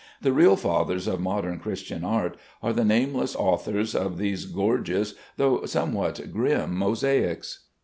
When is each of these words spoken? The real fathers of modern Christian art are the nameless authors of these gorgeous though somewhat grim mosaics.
The 0.19 0.33
real 0.33 0.55
fathers 0.55 1.05
of 1.05 1.19
modern 1.19 1.59
Christian 1.59 2.03
art 2.03 2.35
are 2.63 2.73
the 2.73 2.83
nameless 2.83 3.35
authors 3.35 3.93
of 3.93 4.17
these 4.17 4.45
gorgeous 4.47 5.13
though 5.37 5.63
somewhat 5.67 6.33
grim 6.33 6.75
mosaics. 6.75 7.59